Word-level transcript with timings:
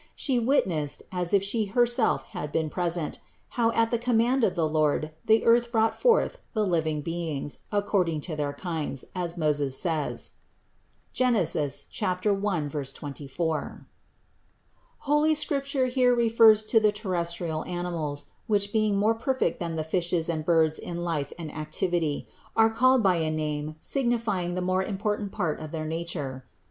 She 0.15 0.39
witnessed, 0.39 1.03
as 1.11 1.31
if 1.31 1.43
She 1.43 1.65
Herself 1.67 2.23
had 2.33 2.51
been 2.51 2.71
present, 2.71 3.19
how 3.49 3.69
at 3.73 3.91
the 3.91 3.99
command 3.99 4.43
of 4.43 4.55
the 4.55 4.67
Lord 4.67 5.11
the 5.27 5.45
earth 5.45 5.71
brought 5.71 5.93
forth 5.93 6.39
the 6.55 6.65
living 6.65 7.01
beings 7.03 7.59
according 7.71 8.21
to 8.21 8.35
their 8.35 8.51
kinds, 8.53 9.05
as 9.13 9.37
Moses 9.37 9.77
says 9.77 10.31
(Gen. 11.13 11.35
1, 11.35 12.69
24). 12.69 13.87
Holy 14.97 15.35
Scripture 15.35 15.85
here 15.85 16.15
refers 16.15 16.63
to 16.63 16.79
the 16.79 16.91
terrestrial 16.91 17.63
animals, 17.65 18.25
which 18.47 18.73
being 18.73 18.97
more 18.97 19.13
perfect 19.13 19.59
than 19.59 19.75
the 19.75 19.83
fishes 19.83 20.29
and 20.29 20.43
birds 20.43 20.79
in 20.79 20.97
life 20.97 21.31
and 21.37 21.53
activity, 21.55 22.27
are 22.55 22.71
called 22.71 23.03
by 23.03 23.17
a 23.17 23.29
name 23.29 23.75
signifying 23.79 24.55
the 24.55 24.61
more 24.61 24.81
important 24.81 25.31
part 25.31 25.59
of 25.59 25.69
their 25.69 25.85
nature. 25.85 26.43